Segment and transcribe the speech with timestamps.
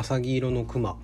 [0.00, 0.96] 浅黄色のクマ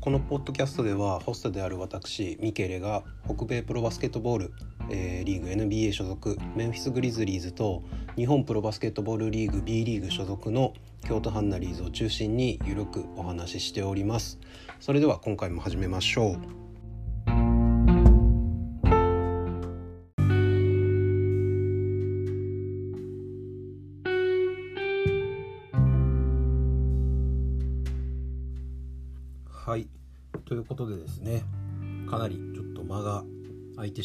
[0.00, 4.52] このポッドキャストではホストである私ミケレが北米プロバスケットボール、
[4.88, 7.82] えー、リーグ NBA 所属メンフィス・グリズリーズと
[8.14, 10.72] 日本プロバスケットボールリーグ B リーグ所属の
[11.04, 14.38] 京都ハンナリーズを中心にゆるくお話ししております。
[14.78, 16.65] それでは今回も始めましょう。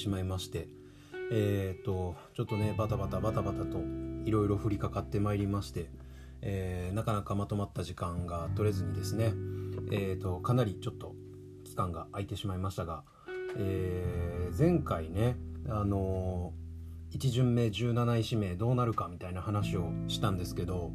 [0.02, 0.68] しまいまして
[1.32, 3.80] えっ、とちょっとねバタバタバタバタと
[4.26, 5.90] いろいろ降りかかってまいりまして、
[6.42, 9.34] えー、なかなかまとまった時間が取れずにですね
[9.92, 11.16] えっ、とかなりちょっと
[11.64, 13.04] 期間が空いてしまいましたが、
[13.58, 15.38] え前回ね
[15.70, 16.52] あの
[17.12, 20.92] 1巡目17位指名どうなるかみたいな話をしたんですけど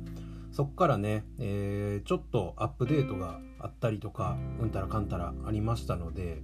[0.53, 6.41] そこからね、えー、ちょっとアップデートがあったりとかうんたらかんたらありましたので、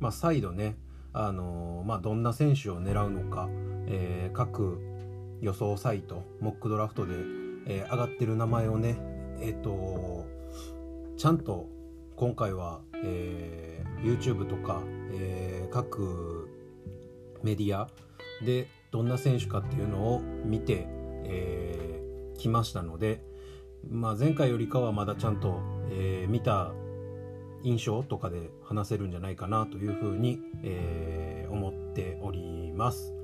[0.00, 0.76] まあ、再度ね、
[1.12, 3.48] あの、まあ、どんな選手を狙うのか、
[3.86, 4.80] えー、各
[5.40, 7.14] 予想サイトモックドラフトで、
[7.66, 8.96] え上がってる名前をね
[9.40, 10.26] えっ、と
[11.16, 11.68] ちゃんと
[12.16, 14.82] 今回は、え YouTube とか、
[15.12, 16.48] え各
[17.42, 17.88] メディア
[18.44, 20.86] でどんな選手かっていうのを見て、
[21.24, 23.24] えー、きましたので、
[23.88, 25.60] まあ、前回よりかはまだちゃんと、
[25.90, 26.72] えー、見た
[27.64, 33.14] 印象とかで話せるんじゃないかなというふうに、えー、思っております。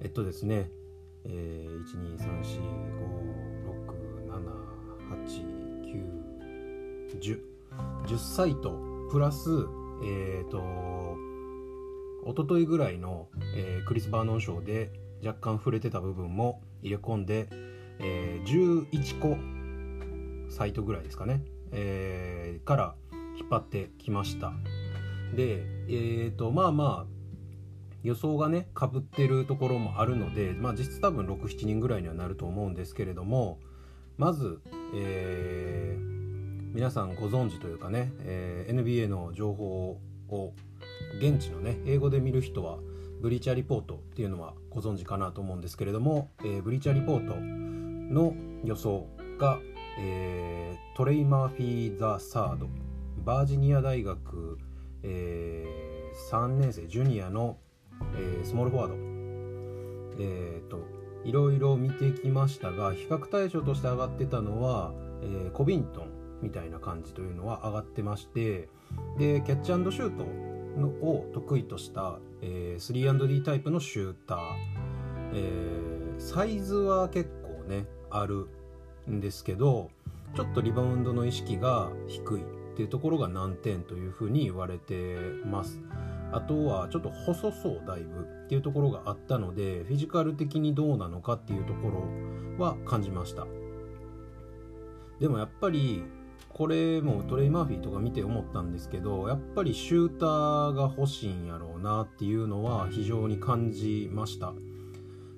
[0.00, 0.70] えっとですね、
[1.24, 1.84] えー、
[7.18, 7.54] 12345678910
[8.06, 8.78] 10サイト
[9.10, 9.48] プラス
[10.02, 10.94] えっ、ー、と
[12.26, 14.90] 一昨日ぐらいの、えー、クリス・バーノン賞で
[15.24, 17.48] 若干触れてた部分も入れ込んで、
[17.98, 19.36] えー、11個
[20.50, 21.42] サイトぐらいですかね、
[21.72, 22.94] えー、から
[23.38, 24.52] 引っ張ってきました。
[25.34, 27.14] でえっ、ー、とまあまあ
[28.02, 33.58] 予想がねかぶってるところもあるので、まあ、実質多分67人ぐらいにはなると思うんですけれども
[34.18, 34.60] まず、
[34.94, 40.52] えー、皆さんご存知というかね、えー、NBA の情報を
[41.18, 42.76] 現地のね英語で見る人は
[43.22, 48.34] ブリーチャーリポートっていうのはご存知かなと思うんですけれども、えー、ブリーチャーリポートの
[48.64, 49.06] 予想
[49.38, 49.58] が
[49.98, 52.68] えー、トレイ・マーフィー・ザ・サード
[53.24, 54.58] バージニア大学、
[55.02, 57.56] えー、3年生ジュニアの、
[58.16, 58.94] えー、スモールフォワード。
[60.22, 60.80] えっ、ー、と
[61.24, 64.92] いろいろ見てきましたが比較対象として上がってたのは、
[65.22, 66.10] えー、コビントン
[66.42, 68.68] みたいな感じというのは上がってまして
[69.18, 70.26] でキャッチシュート
[70.78, 74.38] のを得意とした、えー、3&D タイプのシューター、
[75.32, 78.48] えー、サイズは結構ねある
[79.10, 79.90] んですけど
[80.36, 82.63] ちょっとリバウンドの意識が低い。
[82.74, 85.80] っていうところが難点というふうに言われてます。
[86.32, 91.90] あとはちょっと細そうだいぶっていうところがあったのでフィジカル的にどうなのかっていうとこ
[92.58, 93.46] ろは感じました。
[95.20, 96.02] でもやっぱり
[96.48, 104.52] これもトレイ・マーフィーとか見て思ったんですけどやっぱりシューターが欲しいんやろうなっていうのは非常に感じました。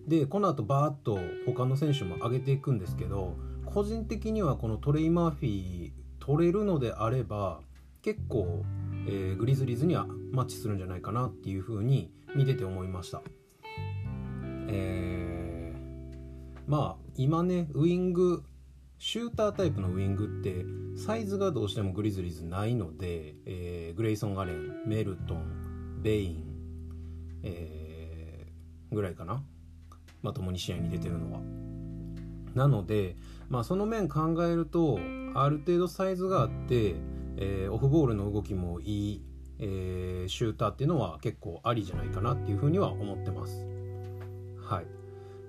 [0.06, 3.36] でこの後バーッと他の選手も上げていくんですけど
[3.66, 7.60] 個人的にはこのトレイ・マーフィー取れるのであれば
[8.02, 8.64] 結構、
[9.06, 13.22] えー、グリズリーズにはマッチするんじゃないかなっていうふうに見てて思いました。
[14.68, 18.42] えー、まあ今ねウイング
[18.98, 20.64] シュータータイプのウイングって
[20.96, 26.44] サイズがどうしてもグリズリーズないので、えー、グレイソン・アレンメルトンベイン、
[27.44, 29.42] えー、ぐらいかな
[30.22, 31.75] まともに試合に出てるのは。
[32.56, 33.16] なので、
[33.50, 34.98] まあ、その面考えると
[35.34, 36.94] ある程度サイズがあって、
[37.36, 39.22] えー、オフボールの動きもいい、
[39.58, 43.66] えー、シューターっていうのは結構ありじゃないかなっていうふうには思ってます。
[44.58, 44.86] はい、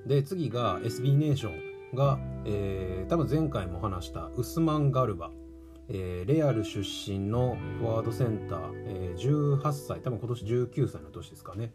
[0.08, 5.32] で次が SB ネーションが、えー、多分前回も話したウスマン・ガルバ、
[5.88, 11.72] えー、レアル出身のフォワードセンター、えー、18歳多分今年19歳の年ですかね。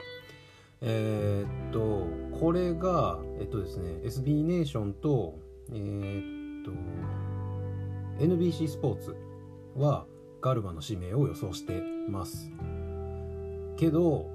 [0.82, 2.08] えー、っと
[2.38, 5.38] これがえっとですね SB ネーションと
[5.73, 6.73] えー、っと
[8.25, 9.17] NBC スポーツ
[9.76, 10.06] は
[10.40, 12.50] ガルバの指名を予想してます。
[13.76, 14.29] けど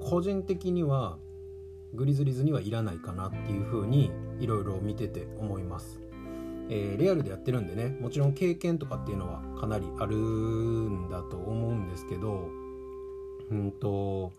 [0.00, 1.18] 個人的には
[1.94, 6.00] グリズリーズにはいらないかなっていうふうにいろいろ見てて思います、
[6.68, 12.48] えー、レアルでやってるんでねもちろん経験とかっていうのはかなりあるんだと思うんですけど
[13.50, 14.32] うんと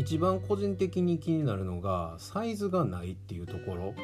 [0.00, 3.94] 一番個人的に気になるのがサイズがないっていうところ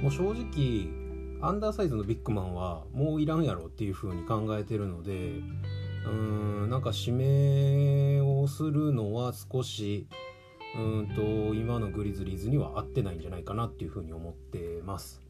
[0.00, 0.86] もう正直
[1.40, 10.06] アンダーサイズのビッグマンはもういらんやろっていう風に考えてるのでうーんなんか指名をするのは少し
[10.76, 15.20] うんと今のグリズリーズには合ってないんじゃないかなっていう風に思ってます。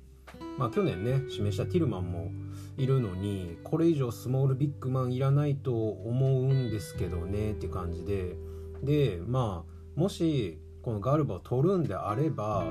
[0.58, 2.30] まあ去年ね指名したティルマンも
[2.76, 8.36] いるのにこれ以上スモールビッグマンいらないと思うんですけどねって感じで
[8.82, 12.64] でまあもしこのガルバを取るんであれば、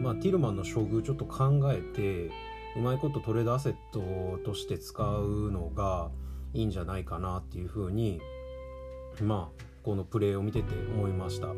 [0.00, 2.30] まあ、ティルマンの処遇ちょっと考えて
[2.76, 6.10] うまいことトレードアセットとして使うのが
[6.54, 8.20] いいんじゃないかなっていうふうに
[9.20, 11.48] まあこのプレーを見てて思いました。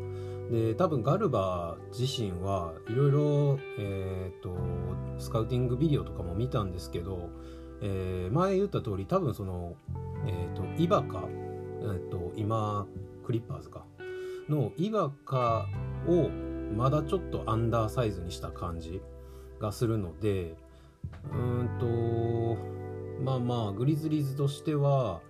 [0.51, 4.57] で多分ガルバ自身はいろいろえっ、と
[5.17, 7.29] スカウティングビデオとかも見たんですけど、
[7.81, 9.75] えー、前言った通り多分その
[10.25, 11.23] えっ、ー、とイバカ
[11.81, 12.85] えっ、ー、と今
[13.25, 13.85] クリッパーズか。
[14.51, 15.67] のイバカ
[16.07, 16.29] を
[16.75, 19.01] まだちょっとアンダーサイズにした感じ
[19.59, 20.55] がするので
[21.33, 25.21] うんとまあまあグリズリーズとしては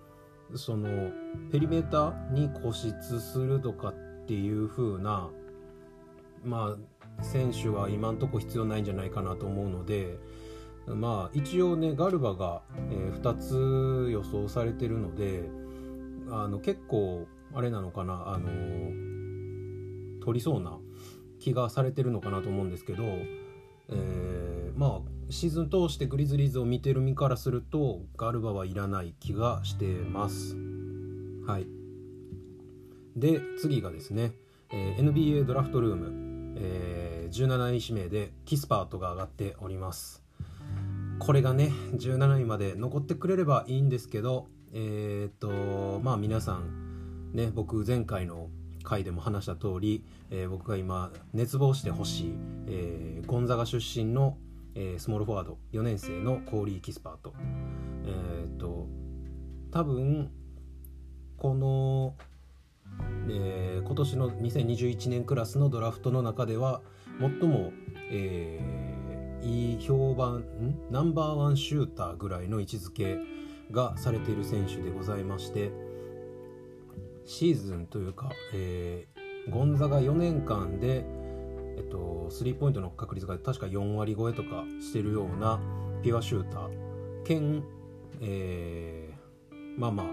[0.54, 1.10] その
[1.50, 3.94] ペリメーターに固執するとかっ
[4.26, 5.30] ていう風な
[6.44, 6.76] ま
[7.20, 10.18] あ選手は今んとこ必要ないんじゃないかなと思うので
[10.86, 15.44] まあ一応ねガルバが、え、2つ予想されてるので
[16.30, 18.34] あの結構あれなのかな？
[18.34, 18.48] あの
[20.24, 20.78] 取りそうな
[21.40, 23.02] 気がされてるのかなと思うんですけど、
[23.88, 30.56] えー、まあシーズン通してグリズリーズを見てる身からするとガルバはいらない気がしてます。
[31.46, 31.66] はい、
[33.16, 34.32] で次がですね、
[34.70, 40.22] えー、NBA ドラフトルーム、えー、17位指名でキスパートが上がっております。
[41.18, 46.91] これがね17位まで残ってくれればいいんですけどえー、っとまあ皆さん
[47.32, 48.48] ね僕前回の
[48.84, 52.34] 回でも話した通り、えー、僕が今熱望してほしい、
[52.66, 54.36] えー、ゴンザガ出身の
[54.74, 57.34] えー、スモールフォワード4年生のコーリー・キスパーと
[58.06, 58.88] えっ、と
[59.70, 60.30] 多分
[61.36, 62.14] この、
[63.28, 66.80] えー、今年の2021年クラスのドラフトの中では
[67.20, 67.72] 最も、
[68.10, 70.44] えー、いい評判
[70.90, 73.18] ナンバーワンシューターぐらいの位置づけ
[73.70, 75.70] がされている選手でございまして
[77.24, 81.04] シーズンというか、えー、ゴンザが4年間で
[81.76, 85.60] えっと、スリーポイントの確率が確か4割超えとかしてるような
[86.02, 87.64] ピュアシューター兼、
[88.20, 90.06] えー、まあまあ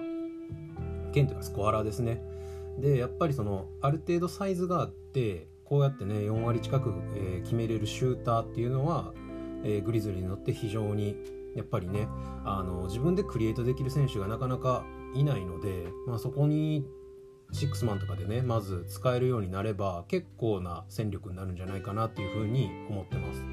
[1.13, 2.21] 兼というかスコアラーですね。
[2.77, 9.13] でやっぱりそのある程度サイズがあってこうやってね4割近く、えー、決めれるシューターっていうのは、
[9.63, 11.17] えー、グリズリーに乗って非常に
[11.55, 12.07] やっぱりね
[12.45, 16.85] あの自分でクリエイトできる選手がなかなかいないので、まあ、そこに
[17.51, 23.43] シックスマンとかでねまず使えるようになれば結構な戦力になるんじゃないかなっていうふうに思ってます。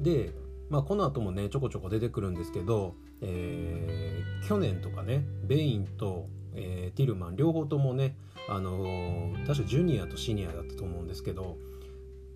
[0.00, 0.32] で
[0.68, 8.16] まあこの後もねちょこちょこ出てくるんですけど、えー、去年とかねベインと、えー、ティルマン両方ともね
[8.48, 11.56] あのー、確かジュニアとシニアだったと思うんですけど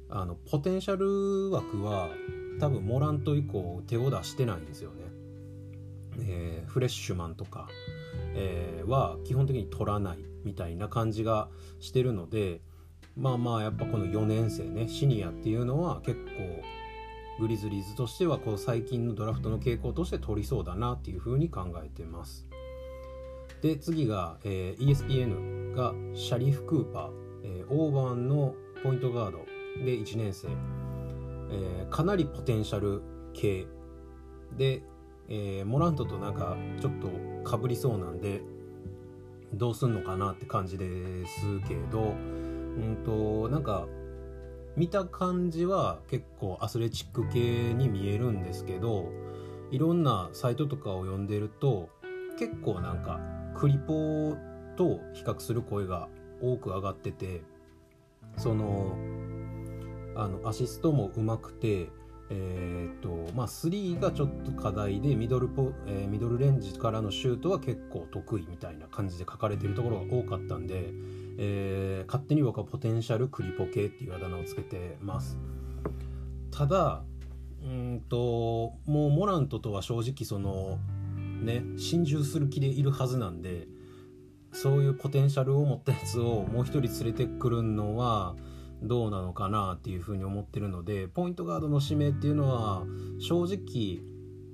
[0.09, 2.09] あのポテンシャル枠は
[2.59, 5.05] 多分モラント以降手を出してないんですよね、
[6.23, 7.69] えー、フレッシュマンとか
[8.35, 11.49] えー、は基本的に取らないみたいな感じが
[11.81, 12.61] してるので
[13.17, 16.63] まあまあやっぱこの4年生ねシニアっていうのは結構
[17.41, 22.47] グリズリーズとしてはこう最近のドラフトの傾向として取りそうだなっていうふうに考えてます。
[23.63, 27.11] で次が、えー、ESPN がシャリフ・クーパー、
[27.45, 29.47] えー、オーバーンのポイントガード。
[29.85, 30.49] で1年生、
[31.51, 33.03] えー、かなりポテンシャル
[33.33, 33.67] 系。
[34.57, 34.83] で
[35.31, 37.09] えー、モラントとなんかちょっと
[37.49, 38.43] かぶりそうなんで
[39.55, 43.87] どうすんのかなって感じですけどうんとなんか
[44.77, 49.09] 見た感じは結構アスレチック系に見えるんですけど
[49.71, 51.91] いろんなサイトとかを読んでると
[52.39, 53.21] 結構なんか
[53.57, 54.37] クリポ
[54.77, 56.09] と比較する声が
[56.41, 57.43] 多く上がってて
[58.37, 58.97] その
[60.17, 61.89] あのアシストもうまくて
[62.33, 70.91] えー、とまあ3がちょっと課題でミドルポ、えー、ミドルレンジからのシュートは結構得意みたいな感じで書かれてるところが多かったんで、
[71.39, 75.39] えー、勝手に僕はポテンシャルクリポ系っていうあだ名をつけてます。
[76.53, 77.03] ただ
[77.63, 80.79] うんともうモラントとは正直その
[81.43, 83.67] ね心中する気でいるはずなんで
[84.53, 88.35] そういうポテンシャルを持ったやつをもう一人連れてくるのは
[88.83, 92.85] どうなのかなっていうふうに思ってるのでポイントガードの指名っていうのは
[93.19, 94.01] 正直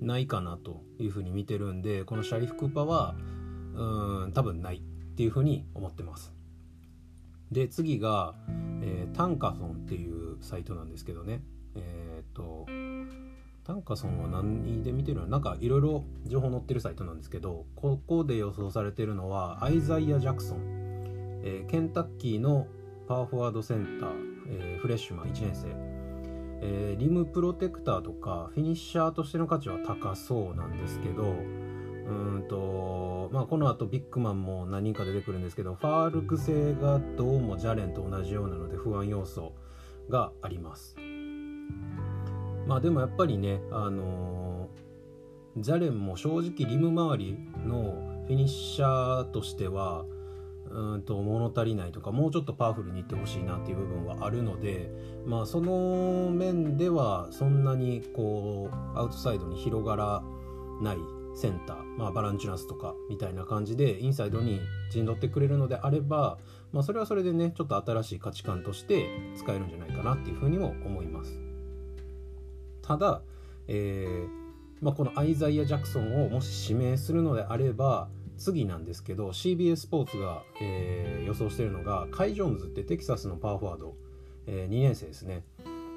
[0.01, 3.15] ないかなというふうに見てるんでこのシャリフ・クーパーは
[3.75, 4.81] うん多分ないっ
[5.17, 6.35] ていうふうに思ってます。
[7.53, 8.35] で次が、
[8.83, 11.43] えー、タンカソンっていうサイトなんですけどね。
[11.77, 12.67] えっ、と
[13.65, 15.27] 単価損は何で見てるの？
[15.27, 20.61] なんかいろいろ情報載ってるサイトなんですけどここで予想されてるのはアイザイア・ジャクソン、
[21.43, 22.67] えー、ケンタッキーの
[23.07, 24.11] パワーフォワードセンター、
[24.49, 25.69] えー、フレッシュマン1年生、
[26.63, 39.55] えー、リムプロテクターとかフィニッシャーとしての価値は高そうなんですけどうんとまあこの後ビッグマンも何人か出てくるんですけどファールク製がどうもジャレンと同じようなので不安要素
[40.09, 40.97] があります。
[42.67, 50.05] まあでもやっぱりねあのー、ジャレンも正直リム周りのフィニッシャーとしては
[50.71, 54.91] うんと物足りないとかもうちょっとパワフルにいってほしいなっていう部分はあるので
[55.25, 60.23] まあその面ではそんなにこうアウトサイドに広がら
[60.81, 60.97] ない
[61.37, 66.39] センター、まあ、バランチュナスとかみたいな感じでインサイドに陣取ってくれるのであれば、
[66.73, 71.39] まあ、それはそれでねちょっと新しい価値観として使えるんじゃないかなっていうふうにも思います。
[72.81, 73.21] ただ、
[73.69, 74.47] えー
[74.81, 83.97] まあ、このアイザイア・ジャクソンをもし指名するのであれば次なんですけど CBS スポーツが、えー、予想してるのがカイ・ジョーンズってテキサスのパワーフォワード、
[84.47, 85.43] えー、2年生ですね。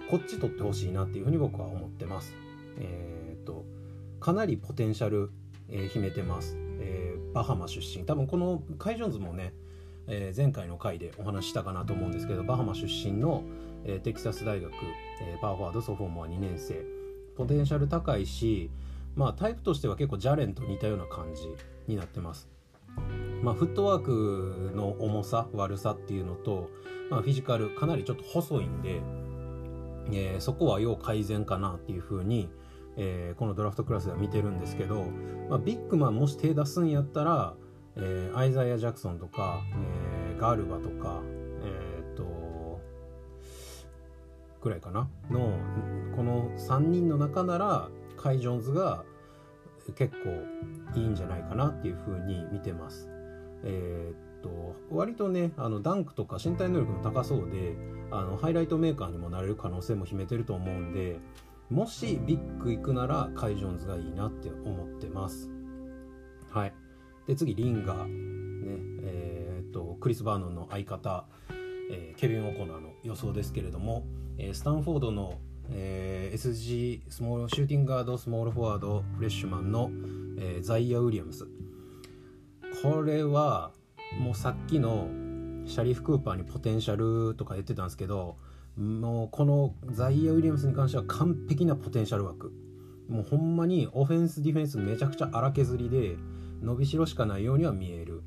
[0.10, 2.34] こっち取ってほしいなっていうふうに僕は思ってます。
[2.78, 3.66] えー、っと
[4.20, 5.32] かなりポテンシャル、
[5.70, 8.06] えー、秘めてます、えー、バハマ出身。
[8.06, 9.54] 多分このカイ・ジョーンズもね、
[10.08, 13.44] えー、前回の回でお話したかなと思うんですけどバハマ出身の、
[13.86, 14.72] えー、テキサス大学、
[15.22, 16.84] えー、パワーフォワードソフォーモア2年生。
[17.36, 18.70] ポテンシャル高いし
[19.20, 21.44] まあタイプとしては結構ジャレンと似たような感じ
[21.88, 22.48] になってます。
[23.44, 26.70] まあ、フットワークの重さ悪さっていうのと、
[27.10, 29.02] まあ、フィジカルかなりちょっと細いんで、
[30.12, 32.50] えー、そこは要改善かなっていうふうに、
[32.96, 35.06] えー、このドラフトクラスでは見てるんですけど、
[35.50, 37.54] まあ、ビッグマンもし手出すんやったら、
[37.98, 39.62] えー、アイザイア・ジャクソンとか、
[40.32, 41.22] えー、ガルバとか、
[41.64, 42.82] えー、っと
[44.62, 45.10] くらいかな？
[45.30, 45.58] の
[46.16, 49.06] この3人の中ならカイ・ジョーンズが
[49.96, 53.10] 結構いいんじゃないかなっていうふうに見てます。
[53.64, 57.76] えー、っと割とねあのダンクとか身体能力も高そうで
[58.12, 61.20] あのハイライトメーカーにもなれる可能性も秘めてると思うんで
[61.70, 65.52] もしビッグ行くならカイ・ジョーンズがいいなって思ってます。
[66.50, 66.74] はい。
[67.28, 68.08] で次リンガー。
[68.08, 68.14] ね
[69.04, 71.26] えー、っとクリス・バーノンの相方、
[71.92, 74.06] えー、ケビン・オコナーの予想ですけれども、
[74.38, 75.40] えー、スタンフォードの、
[75.72, 79.92] えー、SG スモールシューティングガードスモールフォワードフレッシュマンの、
[80.38, 81.48] えー、ザイア・ウィリアムス。
[82.82, 83.72] これは
[84.20, 85.08] もうさっきの
[85.66, 88.38] シャリフ・クーパーにポテンシャルとか言ってたんですけど
[88.78, 92.52] もうこのザイア・ウィリアムスに関しては完璧なポテンシャル枠。
[93.08, 96.16] もうほんまにオフェンスディフェンスめちゃくちゃ荒削りで
[96.62, 98.22] 伸びしろしかないようには見える。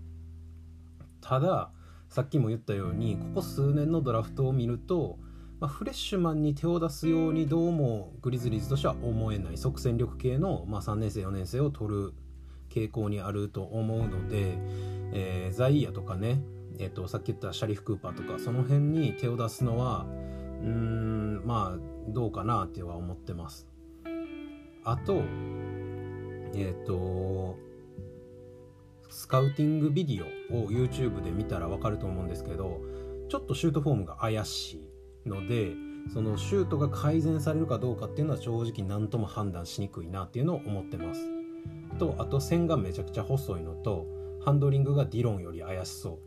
[1.20, 1.70] ただ
[2.08, 5.18] さっきも言ったようにここ数年のドラフトを見ると、
[5.62, 12.14] まあ、フレッシュマンに手を出すようにどうもグリズリーズとしては思えない即戦力系の、まあ、3年生4年生を取る
[12.68, 14.56] 傾向にあると思うので、
[15.12, 16.40] えー、ザイヤとかね、
[16.80, 20.04] えーと、とさっき言ったシャリフ・クーパーとかその辺に手を出すのは
[20.62, 23.68] うーんまあどうかなっては思ってます。
[24.82, 25.22] あと
[26.54, 27.56] えっ、ー、と
[29.10, 32.80] スカウティングビデオを YouTube で見たら分かると思うんですけど
[33.28, 34.91] ちょっとシュートフォームが怪しい
[35.26, 35.72] ので
[36.12, 41.20] そのシュートが改善されるかどうかっていうのは正直何とも判断しにくいなっていうのを思ってます。
[41.98, 44.06] とあと線がめちゃくちゃ細いのと
[44.44, 46.18] ハンドリングがディロンより怪しそ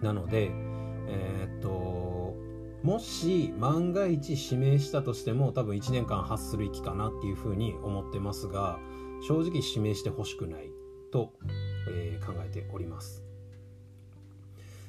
[0.00, 0.04] う。
[0.04, 0.50] なので
[1.08, 2.36] えー、っと
[2.82, 8.78] もし万が一指名したとしても多分1年間ハッスル行きかなっていうふうに思ってますが
[9.22, 10.70] 正直指名してほしくない
[11.12, 11.34] と、
[11.90, 13.22] えー、考えております。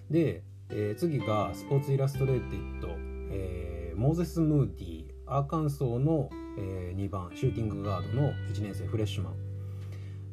[0.09, 2.87] で、えー、次が Sports Illustrated、
[3.31, 7.31] えー、モーゼス・ムーディアーカンソーの、えー、2番。
[7.35, 9.33] シューティングガードの1年生フレッシュマン。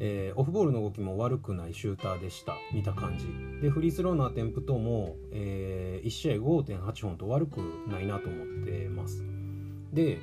[0.01, 2.55] えー、オフボールの動きも悪くないシューターでした。
[2.73, 3.27] 見た感じ。
[3.61, 9.25] でフリースローのアテンプトも、えー、1試合5.8本と悪くないなと思ってます。
[9.93, 10.19] で、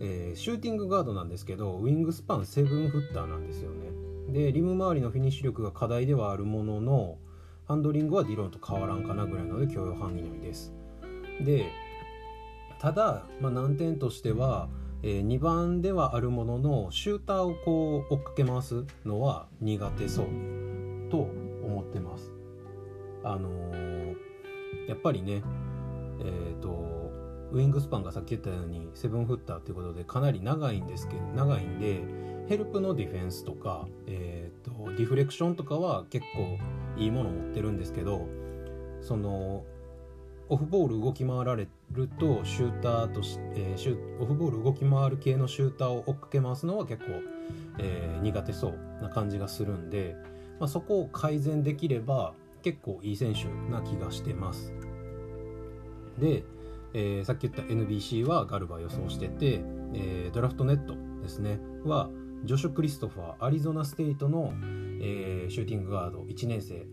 [0.00, 3.90] えー、シューティングガードなんですけどウィングスパン7フッターなんですよね。
[4.32, 7.18] でリム周りのフィニッシュ力が課題ではあるものの
[7.66, 10.72] ハンドリングはディロンと変わらんかなぐらいので許容範囲内です
[11.40, 11.66] で
[12.80, 14.68] ただ、まあ、難点としては
[15.02, 20.26] えー、2番ではあるもののシューターをこう追っかけ回すのは苦手そう
[21.10, 21.18] と
[21.64, 22.32] 思ってます。
[23.22, 24.16] あのー、
[24.88, 25.42] やっぱりね
[26.20, 27.12] え、ー、と
[27.52, 32.02] ウィングスパンがさっき言ったようにセブンフッターということでかなり長いんですけど長いんで
[32.48, 36.58] ヘルプのディフェンスとか、えーと、ディフレクションとかは結構
[36.96, 38.26] いいもの持ってるんですけど
[39.00, 39.64] その
[40.48, 47.10] オフボール動き回られルとシューターとし、えー、オフボール動き回る系のシューターを追っかけ回すのは結構、
[47.78, 50.16] えー、苦手そうな感じがするんで、
[50.60, 54.72] まあ、そこを改善できれば結構いい選手な気がしてます。
[56.18, 56.44] で、
[56.94, 59.60] えー、さっき言った NBC はガルバ予想してて、
[59.94, 62.08] えー、ドラフトネットですねは
[62.44, 64.52] ジョシュ・クリストファーアリゾナ・ステイトの、
[65.00, 66.86] えー、シューティングガード1年生、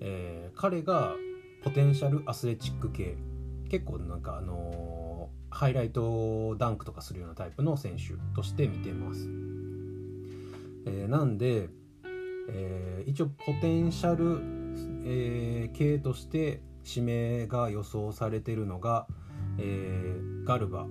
[0.00, 1.14] えー、彼が
[1.62, 3.16] ポテンシャルアスレチック系。
[3.70, 9.28] 結構なんかあのー、ハイライトダンクとかするようなタイプの選手として見てます、
[10.86, 11.68] えー、なんで、
[12.48, 14.40] えー、一応ポテンシャル、
[15.04, 19.06] えー、系として指名が予想されてるのが、
[19.58, 20.88] えー、ガルバ、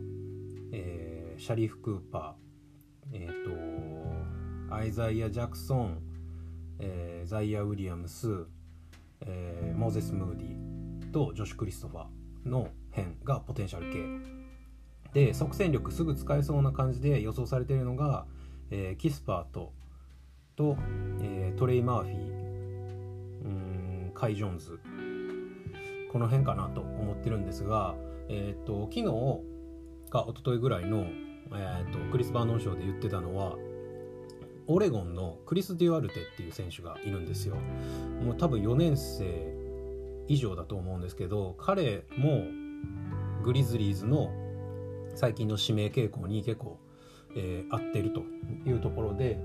[0.71, 2.48] えー、シャリフ・クーパー、
[3.11, 6.01] えーと、アイザイア・ジャクソン、
[6.79, 8.45] えー、ザイア・ウィリアムス、
[9.21, 14.39] えー、モーゼス・ムーディとジョシュ・クリストファーの辺がポテンシャル系。
[15.13, 18.25] で即戦力すぐ使えそうな感じで予想されているのが、
[18.69, 19.73] えー、キスパーと
[20.55, 20.77] と、
[21.21, 22.15] えー、トレイ・マーフィー
[23.45, 23.47] う
[24.09, 24.79] んカイ・ジョーンズ。
[26.11, 27.95] この辺かなと思ってるんですが
[28.29, 31.05] えっ、ー、と昨日か一昨日ぐらいの、
[31.53, 33.57] えーと、クリス・バーノン賞で言ってたのは
[34.67, 37.55] オレゴンのクリス・デュアルテっていう選手がいるんですよ。
[38.23, 39.51] もう多分4年生
[40.27, 42.43] 以上だと思うんですけど彼も
[43.43, 44.31] グリズリーズの
[45.15, 46.77] 最近の指名傾向に結構、
[47.35, 48.21] えー、合ってると
[48.69, 49.39] いうところで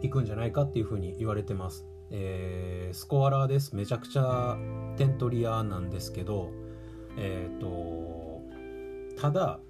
[0.00, 3.76] 行くんじゃないかっていうふうに言われてます、えー、スコアラーです。
[3.76, 4.56] めちゃくちゃ
[4.96, 6.50] 点取り屋なんですけど
[7.18, 8.40] えっ、ー、と
[9.20, 9.60] ただ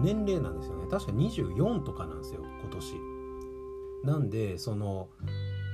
[0.00, 0.86] 年齢なんですよね。
[0.90, 3.18] 確か24とかなんですよ今年。
[4.04, 5.08] なんでその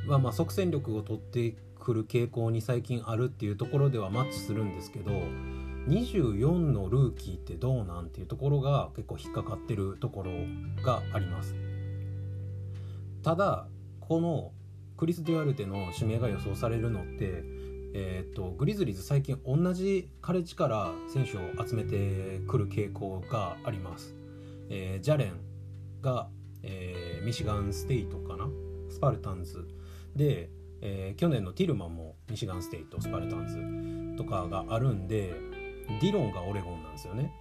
[0.07, 5.13] まあま即戦力を取ってくる傾向に最近あるっていうところではマッチするんですけど
[5.89, 10.33] 24のルーキーってどうなんていうところが結構引っかかってるところ
[10.83, 11.55] があります。
[13.23, 13.67] ただ
[14.01, 14.53] この
[14.97, 17.45] クリス・デュアルテの指名が予想されるのって
[17.97, 24.17] えーと、グリズリーズ最近同じカレッジから選手を集めてくる傾向があります、
[24.69, 25.35] えー、ジャレン
[26.03, 26.29] が、
[26.65, 28.49] えー、ミシガンステイトかな？
[28.91, 29.69] スパルタンズ。
[30.17, 35.33] で、えー、去年のティルマンもミシガンステイトスパルタンズとかがあるんで
[36.01, 37.33] ディロンがオレゴンなんですよね。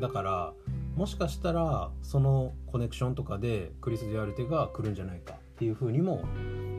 [0.00, 0.52] だから
[0.96, 6.24] もしかしたらそのコネクションとかでクリス・デュアルテが来るんじゃないかっていうふうにも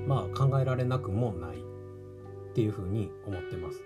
[0.05, 1.57] まあ考えられなくもない。
[2.55, 3.83] っていうふうに思ってます。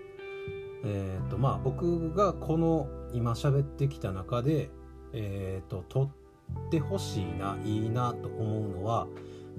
[0.84, 4.70] えっ、ー、とまあ僕がこの今喋ってきた中で
[5.12, 9.08] えっ、ー、と取ってほしいないいなと思うのは、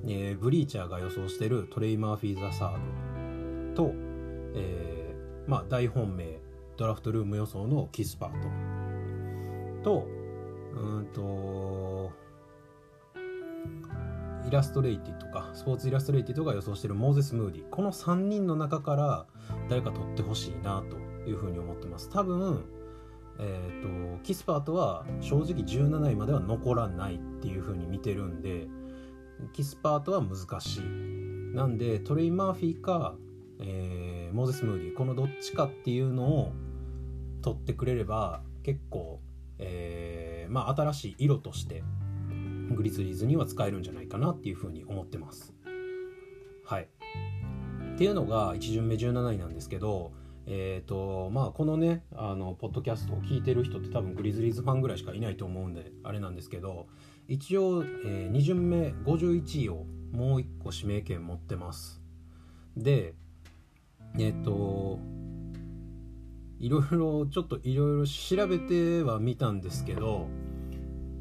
[0.07, 3.91] えー、ブリーチャーが予想してるトレイ・マーフィー・ザ・サードと、
[4.55, 6.39] えー、まあ大本命
[6.77, 8.41] ドラフトルーム予想のキスパー
[9.83, 10.07] トと
[10.73, 12.13] うんと
[14.47, 19.25] イラストレイテッドとかスポーツイラストレイテッドとか予想してるモーゼス・ムーディこの3人の中から
[19.69, 20.97] 誰か取ってほしいなと
[21.29, 22.09] いうふうに思ってます。
[22.09, 22.65] 多分
[23.39, 28.67] えーと、キスパートは正直17位までは残らないっていうふうに見てるんで
[29.53, 30.81] キスパートは難しい。
[31.55, 33.15] なんでトレイ・マーフィーか、
[33.59, 36.53] えー、モーゼス・ムーディこのどっちかっていうのを
[37.41, 39.19] 取ってくれれば結構、
[39.57, 41.83] えー、まあ新しい色として
[42.75, 45.53] グリズリーズには使えるんじゃないかなっていうふうに思ってます。
[46.65, 46.87] はい。
[47.95, 50.13] っていうのが1巡目17位なんですけど、
[50.47, 56.87] えーとまあ、このねあのポッドキャストを聞いてる人って多分グリズリーズファンぐらいしかいないと思うんであれなんですけど
[57.27, 62.01] 一応、えー、2巡目51位をもう1個指名権持ってます
[62.75, 63.13] で
[64.17, 64.99] えっ、ー、と
[66.59, 70.27] いろいろちょっといろいろ調べてはみたんですけど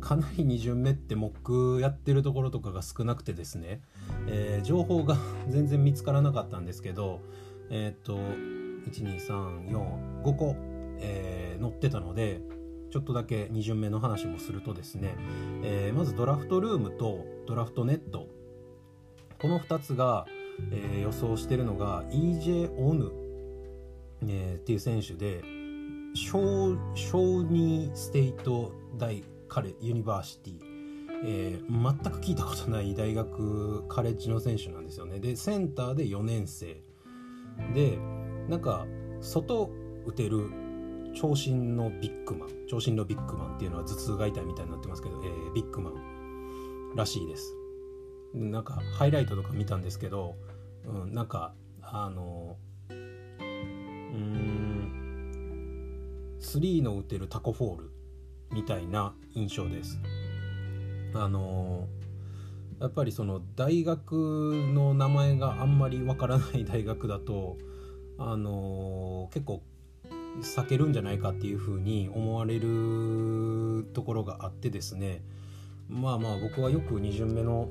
[0.01, 3.81] かなり2巡目ってモックやってるところとかが少なくてですね、
[4.27, 5.17] えー、情報が
[5.49, 7.21] 全然見つからなかったんですけど
[7.71, 8.19] えっ、と
[8.91, 10.57] 12345個、
[10.99, 12.41] えー、載ってたので
[12.91, 15.15] ちょっとだけ2巡目の話もするとですね、
[15.63, 18.27] えー、まずドラフトルームとドラフトネット
[19.41, 20.27] この2つが、
[20.73, 23.13] えー、予想してるのが EJ オヌ、
[24.23, 25.43] えー、っていう選手で
[26.15, 30.61] ショーニーステイト大かユニバーシティ、
[31.25, 35.19] えー、全く聞いたことない大学カレッジの選手なんですよね。
[35.19, 36.81] でセンターで4年生。
[37.75, 37.99] で
[38.49, 38.87] なんか
[39.21, 39.71] 外
[40.07, 40.51] 打てる
[41.15, 47.53] 長身のビッグマン長身のビッグマンっていうのは頭痛が痛いみたいになってますけど、えー、ビッグマンらしいです。
[48.33, 50.37] なんかハイライトとか見たんですけど、
[50.87, 52.57] うん、なんかあの
[52.89, 54.61] うん
[56.41, 57.91] 3の打てるタコフォール
[58.53, 60.01] みたいな印象です。
[61.15, 61.89] あの
[62.81, 64.13] やっぱりその大学
[64.73, 67.59] の名前があんまりわからない大学だと
[68.19, 69.63] あの結構
[70.41, 75.23] 避けるんじゃないかっていうふうに思われるところがあってですね。
[75.89, 77.69] まあまあ僕はよく2巡目の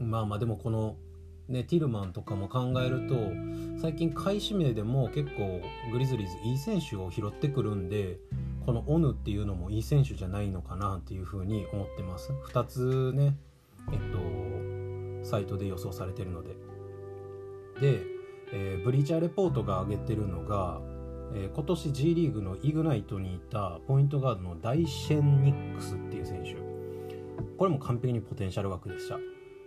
[0.00, 0.96] まあまあでもこの
[1.48, 3.16] ねティルマンとかも考えると
[3.80, 8.18] 最近買い占めでも結構グリズリーズいい選手を拾ってくるんで
[8.68, 12.32] このオヌっていうのもいい選手じゃないのかなっていうふうに思ってます。
[12.52, 13.34] 2つね
[13.90, 13.98] えっ
[15.22, 16.50] とサイトで予想されてるので。
[17.80, 18.02] で、
[18.52, 20.82] えー、ブリーチャーレポートが挙げてるのが、
[21.32, 26.54] えー、今年 G リーグのイグナイトにいたポイントガードのダイシェンニックスっていう選手。
[27.56, 29.18] これも完璧にポテンシャル枠でした。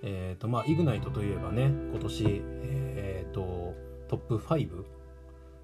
[0.04, 3.74] えーとまあ、イグナイトといえばね今年、えーと、
[4.08, 4.84] トップ5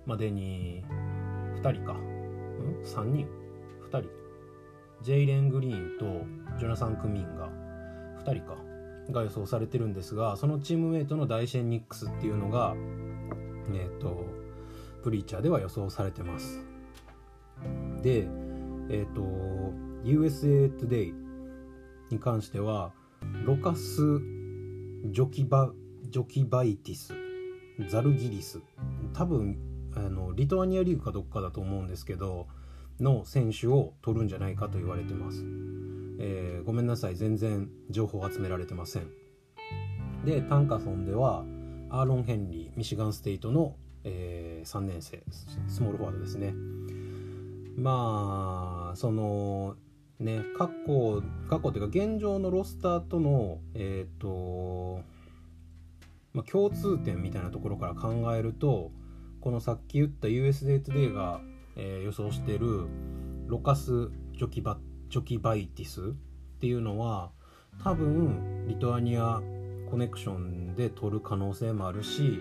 [0.07, 0.83] までに
[1.61, 2.16] 2人か、
[2.61, 3.27] ん、3人
[3.91, 4.09] ？2人。
[5.03, 6.05] ジェイレン・グリーンと
[6.57, 7.49] ジョナサン・クミンが
[8.23, 8.67] 2人か。
[9.11, 12.75] が予想されてるんですがそのチームメイトのダイシェン・ニックスっていうのが
[13.73, 14.25] えっ、ー、と
[15.03, 16.59] プリーチャーでは予想されてます。
[18.01, 18.27] で
[18.89, 19.21] えっ、ー、と
[20.03, 21.13] USA Today
[22.09, 22.91] に関しては
[23.45, 24.19] ロカス・
[25.05, 25.71] ジョキバ
[26.09, 27.13] ジョキバイティス
[27.89, 28.59] ザルギリス
[29.13, 29.57] 多分
[29.97, 32.47] あのリトアニアリーグかどっかだと思うんですけど
[32.99, 35.43] の選手を取るんじゃないかと言われてます、
[36.19, 37.15] えー、ごめんなさい。
[37.15, 39.07] 全然情報集められてません。
[40.25, 41.45] でタンカソンでは
[41.89, 45.23] アーロン・ヘンリーミシガンステイトの、えー、3年生
[45.67, 46.53] スモールフォワードですね。
[47.77, 49.75] まあその
[50.19, 55.01] ね過去過去というか現状のロスターとのえっ、ー、と、
[56.33, 58.91] まあ、共通点みたいなところから考えると
[59.41, 61.41] このさっき言った USA Today が、
[61.75, 62.87] えー、予想してる
[63.47, 64.77] ロカス・ジョキバ
[65.09, 66.03] ジョキバイティスっ
[66.59, 67.31] ていうのは
[67.83, 69.41] 多分リトアニア
[69.89, 72.39] コネクションで取る可能性もあるし、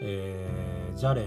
[0.00, 1.26] えー、ジャレン、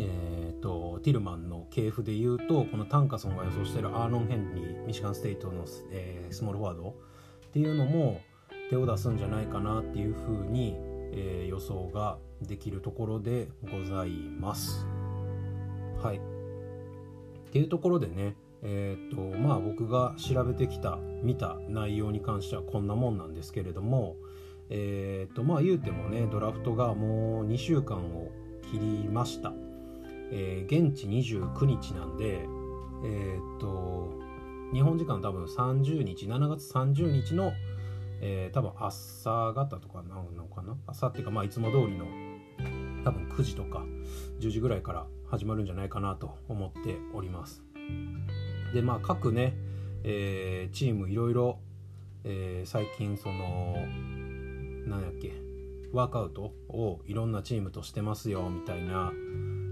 [0.00, 6.88] えーと、ティルマンの系譜で言うとこのタンカソンが予想してるアーロン・ヘンリーミシガンステイトの、えー、スモールフォワード
[7.46, 8.20] っていうのも
[8.70, 10.74] 手を出すんじゃないかなっていうふうに、
[11.12, 14.86] えー、予想ができるところでございます。
[16.02, 16.16] はい。
[16.16, 16.20] っ
[17.52, 24.16] ていうところでねえー、っとまあ僕が調べてきた見た内容に関してはこんなもんなんですけれども
[24.70, 28.30] えー、っとまあ言うてもねドラフトがもう2週間を
[28.70, 29.52] 切りました。
[30.32, 32.40] えー、現地29日なんで、
[33.04, 34.12] え、っと、
[34.72, 37.52] 日本時間多分30日、7月30日の、
[38.20, 40.76] えー、多分朝方とかなのかな？
[40.86, 42.06] 朝っていうか、まあ、いつも通りの
[43.04, 43.84] 多分9時とか
[44.40, 47.62] 10時ぐらいから始まるんじゃないかなと思っております。
[48.72, 49.54] で、まあ、各ね、
[50.02, 51.58] えー、チームいろいろ、
[52.24, 53.76] え、最近その、
[54.86, 55.32] 何やっけ、
[55.94, 59.12] ワークアウトをいろんなチームとしてますよみたいな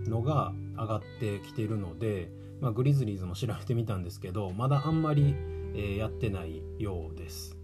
[0.07, 5.35] のが上がってきてるので、まあ、グリズリーズも調べてみたんですけどまだあんまり、
[5.75, 7.57] えー、やってないようです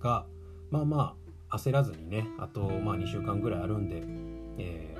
[0.00, 0.26] が
[0.70, 1.16] まあま
[1.50, 4.02] あ焦らずにねあとまあ2週間ぐらいあるんで、
[4.58, 4.96] え、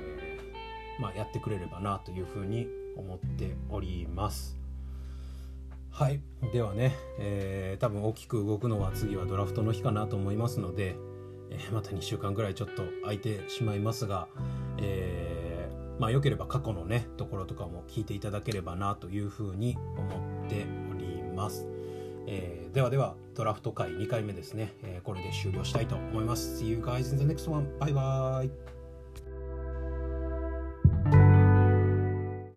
[0.99, 4.57] まあ、やってくれればなというふうに思っております
[5.91, 6.21] はい
[6.53, 10.95] ではね、えー、多分大きく動くのは次はドラフトの日かなと思いますので、
[11.49, 14.27] えまた2週間ぐらいちょっと空いてしまいますが、
[14.77, 21.67] えーまあ、よければ過去のねところとかも聞いていただければなというふうに思っております。
[22.27, 26.63] えー、ではではドラフト会2回目ですね、えー、これで終了したいと思います。
[26.63, 27.67] See you guys in the next one.
[27.79, 28.78] Bye bye.